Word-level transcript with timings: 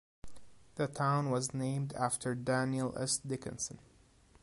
The 0.77 0.87
town 0.87 1.29
was 1.29 1.53
named 1.53 1.93
after 1.93 2.33
Daniel 2.33 2.97
S. 2.97 3.17
Dickinson. 3.19 3.77